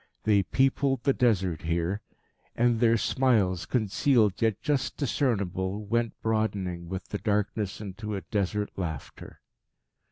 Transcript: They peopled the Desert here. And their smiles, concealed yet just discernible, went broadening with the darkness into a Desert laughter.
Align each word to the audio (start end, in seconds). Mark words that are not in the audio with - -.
They 0.23 0.41
peopled 0.41 1.03
the 1.03 1.13
Desert 1.13 1.61
here. 1.61 2.01
And 2.55 2.79
their 2.79 2.97
smiles, 2.97 3.67
concealed 3.67 4.41
yet 4.41 4.59
just 4.59 4.97
discernible, 4.97 5.85
went 5.85 6.19
broadening 6.23 6.89
with 6.89 7.09
the 7.09 7.19
darkness 7.19 7.79
into 7.79 8.15
a 8.15 8.21
Desert 8.21 8.71
laughter. 8.77 9.41